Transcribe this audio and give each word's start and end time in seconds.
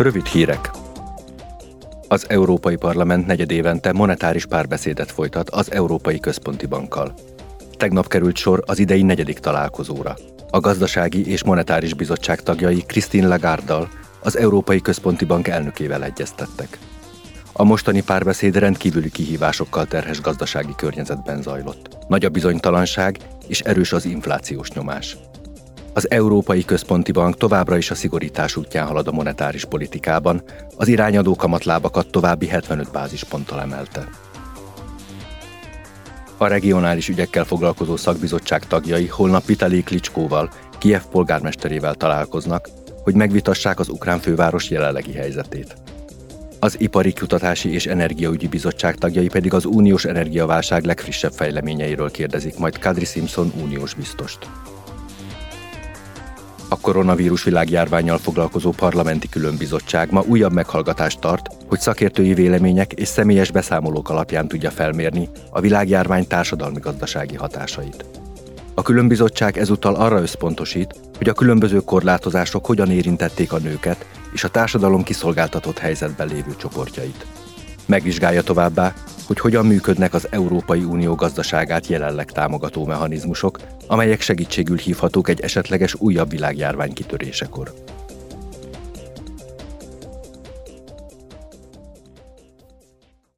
Rövid 0.00 0.26
hírek. 0.26 0.70
Az 2.08 2.24
Európai 2.28 2.76
Parlament 2.76 3.26
negyedévente 3.26 3.92
monetáris 3.92 4.46
párbeszédet 4.46 5.10
folytat 5.10 5.50
az 5.50 5.72
Európai 5.72 6.20
Központi 6.20 6.66
Bankkal. 6.66 7.14
Tegnap 7.76 8.08
került 8.08 8.36
sor 8.36 8.62
az 8.66 8.78
idei 8.78 9.02
negyedik 9.02 9.38
találkozóra. 9.38 10.16
A 10.50 10.60
Gazdasági 10.60 11.30
és 11.30 11.44
Monetáris 11.44 11.94
Bizottság 11.94 12.42
tagjai 12.42 12.82
Christine 12.86 13.26
Lagarde-dal, 13.26 13.88
az 14.20 14.36
Európai 14.36 14.80
Központi 14.80 15.24
Bank 15.24 15.48
elnökével 15.48 16.04
egyeztettek. 16.04 16.78
A 17.52 17.64
mostani 17.64 18.02
párbeszéd 18.02 18.56
rendkívüli 18.56 19.10
kihívásokkal 19.10 19.86
terhes 19.86 20.20
gazdasági 20.20 20.74
környezetben 20.76 21.42
zajlott. 21.42 21.96
Nagy 22.08 22.24
a 22.24 22.28
bizonytalanság 22.28 23.18
és 23.46 23.60
erős 23.60 23.92
az 23.92 24.04
inflációs 24.04 24.70
nyomás. 24.70 25.16
Az 25.92 26.10
Európai 26.10 26.64
Központi 26.64 27.12
Bank 27.12 27.36
továbbra 27.36 27.76
is 27.76 27.90
a 27.90 27.94
szigorítás 27.94 28.56
útján 28.56 28.86
halad 28.86 29.06
a 29.06 29.12
monetáris 29.12 29.64
politikában, 29.64 30.42
az 30.76 30.88
irányadó 30.88 31.36
kamatlábakat 31.36 32.10
további 32.10 32.46
75 32.46 32.90
bázisponttal 32.90 33.60
emelte. 33.60 34.08
A 36.36 36.46
regionális 36.46 37.08
ügyekkel 37.08 37.44
foglalkozó 37.44 37.96
szakbizottság 37.96 38.66
tagjai 38.66 39.06
holnap 39.06 39.44
Vitali 39.44 39.82
Klicskóval, 39.82 40.50
Kiev 40.78 41.02
polgármesterével 41.10 41.94
találkoznak, 41.94 42.68
hogy 43.02 43.14
megvitassák 43.14 43.78
az 43.78 43.88
ukrán 43.88 44.18
főváros 44.18 44.70
jelenlegi 44.70 45.12
helyzetét. 45.12 45.76
Az 46.58 46.80
Ipari 46.80 47.12
Kutatási 47.12 47.72
és 47.72 47.86
Energiaügyi 47.86 48.48
Bizottság 48.48 48.94
tagjai 48.94 49.28
pedig 49.28 49.54
az 49.54 49.64
uniós 49.64 50.04
energiaválság 50.04 50.84
legfrissebb 50.84 51.32
fejleményeiről 51.32 52.10
kérdezik 52.10 52.58
majd 52.58 52.78
Kadri 52.78 53.04
Simpson 53.04 53.52
uniós 53.62 53.94
biztost. 53.94 54.38
A 56.72 56.80
koronavírus 56.80 57.44
világjárványjal 57.44 58.18
foglalkozó 58.18 58.70
parlamenti 58.70 59.28
különbizottság 59.28 60.10
ma 60.10 60.22
újabb 60.26 60.52
meghallgatást 60.52 61.20
tart, 61.20 61.48
hogy 61.68 61.80
szakértői 61.80 62.34
vélemények 62.34 62.92
és 62.92 63.08
személyes 63.08 63.50
beszámolók 63.50 64.08
alapján 64.10 64.48
tudja 64.48 64.70
felmérni 64.70 65.28
a 65.50 65.60
világjárvány 65.60 66.26
társadalmi-gazdasági 66.26 67.36
hatásait. 67.36 68.04
A 68.74 68.82
különbizottság 68.82 69.58
ezúttal 69.58 69.94
arra 69.94 70.20
összpontosít, 70.20 70.94
hogy 71.18 71.28
a 71.28 71.32
különböző 71.32 71.78
korlátozások 71.80 72.66
hogyan 72.66 72.90
érintették 72.90 73.52
a 73.52 73.58
nőket 73.58 74.06
és 74.32 74.44
a 74.44 74.48
társadalom 74.48 75.02
kiszolgáltatott 75.02 75.78
helyzetben 75.78 76.28
lévő 76.28 76.56
csoportjait. 76.56 77.26
Megvizsgálja 77.86 78.42
továbbá, 78.42 78.94
hogy 79.30 79.40
hogyan 79.40 79.66
működnek 79.66 80.14
az 80.14 80.26
Európai 80.30 80.82
Unió 80.82 81.14
gazdaságát 81.14 81.86
jelenleg 81.86 82.30
támogató 82.30 82.84
mechanizmusok, 82.84 83.58
amelyek 83.86 84.20
segítségül 84.20 84.76
hívhatók 84.76 85.28
egy 85.28 85.40
esetleges 85.40 85.94
újabb 85.94 86.30
világjárvány 86.30 86.92
kitörésekor. 86.92 87.72